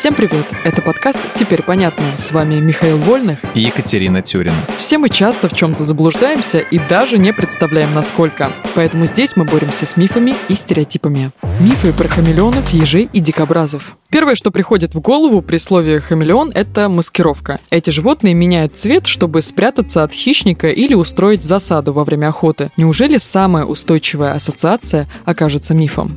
Всем 0.00 0.14
привет! 0.14 0.46
Это 0.64 0.80
подкаст 0.80 1.18
«Теперь 1.34 1.62
понятно». 1.62 2.16
С 2.16 2.32
вами 2.32 2.54
Михаил 2.54 2.96
Вольных 2.96 3.40
и 3.54 3.60
Екатерина 3.60 4.22
Тюрина. 4.22 4.66
Все 4.78 4.96
мы 4.96 5.10
часто 5.10 5.50
в 5.50 5.52
чем-то 5.52 5.84
заблуждаемся 5.84 6.58
и 6.58 6.78
даже 6.78 7.18
не 7.18 7.34
представляем, 7.34 7.92
насколько. 7.92 8.50
Поэтому 8.74 9.04
здесь 9.04 9.36
мы 9.36 9.44
боремся 9.44 9.84
с 9.84 9.98
мифами 9.98 10.36
и 10.48 10.54
стереотипами. 10.54 11.32
Мифы 11.60 11.92
про 11.92 12.08
хамелеонов, 12.08 12.70
ежей 12.70 13.10
и 13.12 13.20
дикобразов. 13.20 13.94
Первое, 14.08 14.36
что 14.36 14.50
приходит 14.50 14.94
в 14.94 15.00
голову 15.00 15.42
при 15.42 15.58
слове 15.58 16.00
«хамелеон»— 16.00 16.50
это 16.54 16.88
маскировка. 16.88 17.60
Эти 17.68 17.90
животные 17.90 18.32
меняют 18.32 18.76
цвет, 18.76 19.06
чтобы 19.06 19.42
спрятаться 19.42 20.02
от 20.02 20.12
хищника 20.12 20.70
или 20.70 20.94
устроить 20.94 21.42
засаду 21.42 21.92
во 21.92 22.04
время 22.04 22.28
охоты. 22.28 22.70
Неужели 22.78 23.18
самая 23.18 23.66
устойчивая 23.66 24.32
ассоциация 24.32 25.10
окажется 25.26 25.74
мифом? 25.74 26.16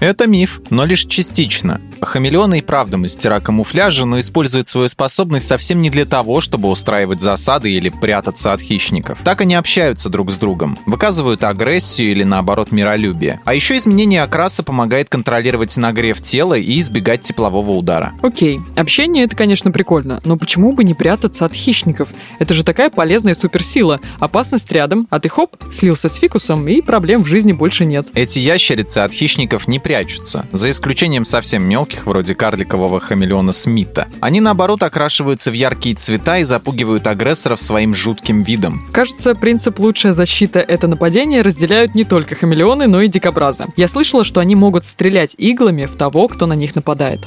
Это 0.00 0.26
миф, 0.26 0.60
но 0.68 0.84
лишь 0.84 1.06
частично. 1.06 1.80
Хамелеоны 2.00 2.58
и 2.58 2.62
правда 2.62 2.98
мастера 2.98 3.40
камуфляжа, 3.40 4.06
но 4.06 4.20
используют 4.20 4.68
свою 4.68 4.88
способность 4.88 5.46
совсем 5.46 5.80
не 5.80 5.90
для 5.90 6.04
того, 6.04 6.40
чтобы 6.40 6.68
устраивать 6.68 7.20
засады 7.20 7.70
или 7.70 7.88
прятаться 7.88 8.52
от 8.52 8.60
хищников. 8.60 9.18
Так 9.24 9.40
они 9.40 9.54
общаются 9.54 10.08
друг 10.08 10.30
с 10.30 10.36
другом, 10.36 10.78
выказывают 10.86 11.44
агрессию 11.44 12.10
или 12.10 12.22
наоборот 12.22 12.72
миролюбие. 12.72 13.40
А 13.44 13.54
еще 13.54 13.76
изменение 13.76 14.22
окраса 14.22 14.62
помогает 14.62 15.08
контролировать 15.08 15.76
нагрев 15.76 16.20
тела 16.20 16.54
и 16.54 16.78
избегать 16.78 17.22
теплового 17.22 17.72
удара. 17.72 18.12
Окей, 18.22 18.60
общение 18.76 19.24
это, 19.24 19.36
конечно, 19.36 19.70
прикольно, 19.70 20.20
но 20.24 20.36
почему 20.36 20.72
бы 20.72 20.84
не 20.84 20.94
прятаться 20.94 21.44
от 21.44 21.52
хищников? 21.52 22.08
Это 22.38 22.54
же 22.54 22.64
такая 22.64 22.90
полезная 22.90 23.34
суперсила. 23.34 24.00
Опасность 24.18 24.70
рядом, 24.72 25.06
а 25.10 25.18
ты 25.20 25.28
хоп, 25.28 25.56
слился 25.72 26.08
с 26.08 26.16
фикусом, 26.16 26.68
и 26.68 26.80
проблем 26.80 27.22
в 27.22 27.26
жизни 27.26 27.52
больше 27.52 27.84
нет. 27.84 28.06
Эти 28.14 28.38
ящерицы 28.38 28.98
от 28.98 29.12
хищников 29.12 29.66
не 29.68 29.78
прячутся, 29.78 30.46
за 30.52 30.70
исключением 30.70 31.24
совсем 31.24 31.66
мелких, 31.66 31.85
вроде 32.04 32.34
карликового 32.34 33.00
хамелеона 33.00 33.52
Смита. 33.52 34.08
Они, 34.20 34.40
наоборот, 34.40 34.82
окрашиваются 34.82 35.50
в 35.50 35.54
яркие 35.54 35.94
цвета 35.96 36.38
и 36.38 36.44
запугивают 36.44 37.06
агрессоров 37.06 37.60
своим 37.60 37.94
жутким 37.94 38.42
видом. 38.42 38.86
Кажется, 38.92 39.34
принцип 39.34 39.78
«лучшая 39.78 40.12
защита— 40.12 40.60
это 40.68 40.88
нападение» 40.88 41.42
разделяют 41.42 41.94
не 41.94 42.04
только 42.04 42.34
хамелеоны, 42.34 42.86
но 42.86 43.02
и 43.02 43.08
дикобразы. 43.08 43.66
Я 43.76 43.88
слышала, 43.88 44.24
что 44.24 44.40
они 44.40 44.54
могут 44.54 44.84
стрелять 44.84 45.34
иглами 45.38 45.86
в 45.86 45.96
того, 45.96 46.28
кто 46.28 46.46
на 46.46 46.54
них 46.54 46.74
нападает. 46.74 47.26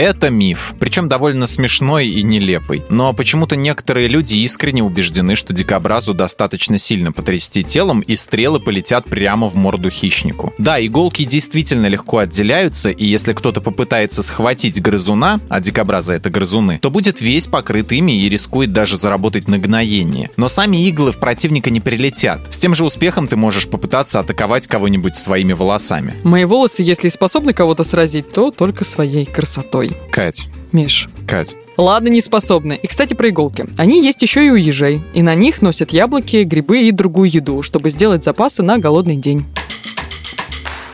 Это 0.00 0.30
миф, 0.30 0.72
причем 0.78 1.08
довольно 1.08 1.46
смешной 1.46 2.06
и 2.06 2.22
нелепый. 2.22 2.82
Но 2.88 3.12
почему-то 3.12 3.54
некоторые 3.54 4.08
люди 4.08 4.32
искренне 4.32 4.82
убеждены, 4.82 5.36
что 5.36 5.52
дикобразу 5.52 6.14
достаточно 6.14 6.78
сильно 6.78 7.12
потрясти 7.12 7.62
телом, 7.62 8.00
и 8.00 8.16
стрелы 8.16 8.60
полетят 8.60 9.04
прямо 9.04 9.46
в 9.50 9.56
морду 9.56 9.90
хищнику. 9.90 10.54
Да, 10.56 10.82
иголки 10.82 11.26
действительно 11.26 11.86
легко 11.86 12.16
отделяются, 12.16 12.88
и 12.88 13.04
если 13.04 13.34
кто-то 13.34 13.60
попытается 13.60 14.22
схватить 14.22 14.80
грызуна, 14.80 15.38
а 15.50 15.60
дикобраза 15.60 16.14
это 16.14 16.30
грызуны, 16.30 16.78
то 16.78 16.90
будет 16.90 17.20
весь 17.20 17.46
покрыт 17.46 17.92
ими 17.92 18.22
и 18.22 18.30
рискует 18.30 18.72
даже 18.72 18.96
заработать 18.96 19.48
нагноение. 19.48 20.30
Но 20.38 20.48
сами 20.48 20.78
иглы 20.88 21.12
в 21.12 21.18
противника 21.18 21.68
не 21.68 21.80
прилетят. 21.80 22.40
С 22.48 22.58
тем 22.58 22.74
же 22.74 22.86
успехом 22.86 23.28
ты 23.28 23.36
можешь 23.36 23.68
попытаться 23.68 24.20
атаковать 24.20 24.66
кого-нибудь 24.66 25.14
своими 25.14 25.52
волосами. 25.52 26.14
Мои 26.24 26.46
волосы, 26.46 26.84
если 26.84 27.10
способны 27.10 27.52
кого-то 27.52 27.84
сразить, 27.84 28.32
то 28.32 28.50
только 28.50 28.86
своей 28.86 29.26
красотой 29.26 29.89
крутой. 29.90 30.10
Кать. 30.10 30.48
Миш. 30.72 31.08
Кать. 31.26 31.56
Ладно, 31.76 32.08
не 32.08 32.20
способны. 32.20 32.78
И, 32.82 32.86
кстати, 32.86 33.14
про 33.14 33.30
иголки. 33.30 33.66
Они 33.78 34.04
есть 34.04 34.22
еще 34.22 34.46
и 34.46 34.50
у 34.50 34.54
ежей. 34.54 35.00
И 35.14 35.22
на 35.22 35.34
них 35.34 35.62
носят 35.62 35.92
яблоки, 35.92 36.44
грибы 36.44 36.82
и 36.82 36.92
другую 36.92 37.30
еду, 37.30 37.62
чтобы 37.62 37.90
сделать 37.90 38.22
запасы 38.22 38.62
на 38.62 38.78
голодный 38.78 39.16
день. 39.16 39.46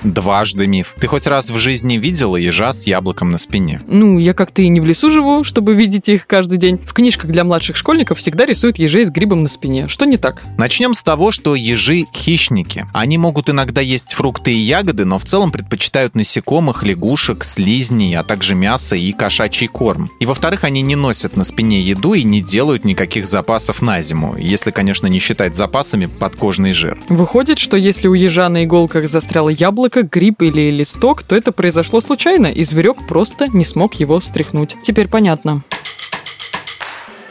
Дважды 0.06 0.68
миф. 0.68 0.94
Ты 1.00 1.08
хоть 1.08 1.26
раз 1.26 1.50
в 1.50 1.58
жизни 1.58 1.96
видела 1.96 2.36
ежа 2.36 2.72
с 2.72 2.86
яблоком 2.86 3.32
на 3.32 3.38
спине? 3.38 3.80
Ну, 3.88 4.20
я 4.20 4.34
как-то 4.34 4.62
и 4.62 4.68
не 4.68 4.80
в 4.80 4.84
лесу 4.84 5.10
живу, 5.10 5.42
чтобы 5.42 5.74
видеть 5.74 6.08
их 6.08 6.28
каждый 6.28 6.58
день. 6.58 6.78
В 6.78 6.92
книжках 6.92 7.28
для 7.28 7.42
младших 7.42 7.76
школьников 7.76 8.18
всегда 8.18 8.46
рисуют 8.46 8.78
ежей 8.78 9.04
с 9.04 9.10
грибом 9.10 9.42
на 9.42 9.48
спине. 9.48 9.88
Что 9.88 10.04
не 10.04 10.16
так? 10.16 10.44
Начнем 10.58 10.94
с 10.94 11.02
того, 11.02 11.32
что 11.32 11.56
ежи— 11.56 12.06
хищники. 12.14 12.86
Они 12.94 13.18
могут 13.18 13.50
иногда 13.50 13.80
есть 13.80 14.14
фрукты 14.14 14.52
и 14.52 14.58
ягоды, 14.58 15.04
но 15.04 15.18
в 15.18 15.24
целом 15.24 15.50
предпочитают 15.50 16.14
насекомых, 16.14 16.84
лягушек, 16.84 17.44
слизней, 17.44 18.14
а 18.14 18.22
также 18.22 18.54
мясо 18.54 18.94
и 18.94 19.10
кошачий 19.10 19.66
корм. 19.66 20.08
И 20.20 20.26
во-вторых, 20.26 20.62
они 20.62 20.82
не 20.82 20.94
носят 20.94 21.36
на 21.36 21.42
спине 21.42 21.80
еду 21.80 22.14
и 22.14 22.22
не 22.22 22.40
делают 22.40 22.84
никаких 22.84 23.26
запасов 23.26 23.82
на 23.82 24.00
зиму, 24.02 24.36
если, 24.38 24.70
конечно, 24.70 25.08
не 25.08 25.18
считать 25.18 25.56
запасами 25.56 26.06
подкожный 26.06 26.72
жир. 26.72 26.96
Выходит, 27.08 27.58
что 27.58 27.76
если 27.76 28.06
у 28.06 28.14
ежа 28.14 28.48
на 28.48 28.64
иголках 28.64 29.08
застряло 29.08 29.48
яблоко, 29.48 29.95
яблоко, 29.96 30.02
гриб 30.02 30.42
или 30.42 30.70
листок, 30.70 31.22
то 31.22 31.36
это 31.36 31.52
произошло 31.52 32.00
случайно, 32.00 32.46
и 32.46 32.64
зверек 32.64 33.06
просто 33.08 33.48
не 33.48 33.64
смог 33.64 33.94
его 33.94 34.20
встряхнуть. 34.20 34.76
Теперь 34.82 35.08
понятно. 35.08 35.62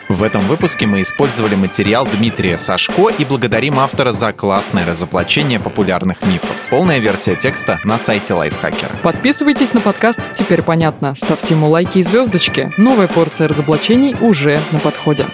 В 0.07 0.21
этом 0.21 0.47
выпуске 0.47 0.85
мы 0.85 1.01
использовали 1.01 1.55
материал 1.55 2.05
Дмитрия 2.05 2.57
Сашко 2.57 3.09
и 3.09 3.25
благодарим 3.25 3.79
автора 3.79 4.11
за 4.11 4.33
классное 4.33 4.85
разоблачение 4.85 5.59
популярных 5.59 6.21
мифов. 6.21 6.67
Полная 6.69 6.99
версия 6.99 7.35
текста 7.35 7.79
на 7.83 7.97
сайте 7.97 8.35
Лайфхакера. 8.35 8.95
Подписывайтесь 9.01 9.73
на 9.73 9.81
подкаст 9.81 10.21
«Теперь 10.35 10.61
понятно». 10.61 11.15
Ставьте 11.15 11.55
ему 11.55 11.69
лайки 11.69 11.97
и 11.99 12.03
звездочки. 12.03 12.71
Новая 12.77 13.07
порция 13.07 13.47
разоблачений 13.47 14.15
уже 14.21 14.61
на 14.71 14.79
подходе. 14.79 15.25